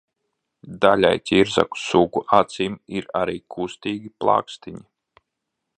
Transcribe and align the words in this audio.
Daļai 0.85 1.11
ķirzaku 1.31 1.81
sugu 1.81 2.23
acīm 2.39 2.79
ir 3.01 3.09
arī 3.21 3.39
kustīgi 3.57 4.13
plakstiņi. 4.25 4.85